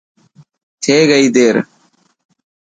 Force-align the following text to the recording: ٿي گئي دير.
ٿي 0.81 0.97
گئي 1.09 1.27
دير. 1.35 1.55